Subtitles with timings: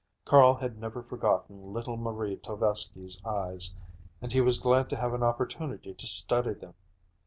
[0.25, 3.75] Carl had never forgotten little Marie Tovesky's eyes,
[4.19, 6.73] and he was glad to have an opportunity to study them.